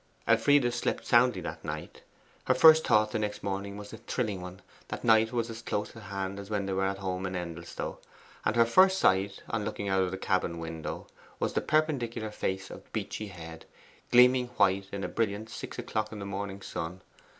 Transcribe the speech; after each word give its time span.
Elfride 0.27 0.73
slept 0.73 1.05
soundly 1.05 1.41
that 1.41 1.63
night. 1.63 2.01
Her 2.45 2.55
first 2.55 2.87
thought 2.87 3.11
the 3.11 3.19
next 3.19 3.43
morning 3.43 3.77
was 3.77 3.91
the 3.91 3.97
thrilling 3.97 4.41
one 4.41 4.63
that 4.87 5.03
Knight 5.03 5.31
was 5.31 5.47
as 5.51 5.61
close 5.61 5.95
at 5.95 6.01
hand 6.01 6.39
as 6.39 6.49
when 6.49 6.65
they 6.65 6.73
were 6.73 6.85
at 6.87 6.97
home 6.97 7.27
at 7.27 7.35
Endelstow, 7.35 7.99
and 8.43 8.55
her 8.55 8.65
first 8.65 8.97
sight, 8.97 9.43
on 9.47 9.63
looking 9.63 9.89
out 9.89 10.01
of 10.01 10.09
the 10.09 10.17
cabin 10.17 10.57
window, 10.57 11.05
was 11.39 11.53
the 11.53 11.61
perpendicular 11.61 12.31
face 12.31 12.71
of 12.71 12.91
Beachy 12.91 13.27
Head, 13.27 13.67
gleaming 14.11 14.47
white 14.57 14.87
in 14.91 15.03
a 15.03 15.07
brilliant 15.07 15.51
six 15.51 15.77
o'clock 15.77 16.11
in 16.11 16.17
the 16.17 16.25
morning 16.25 16.63
sun. 16.63 17.03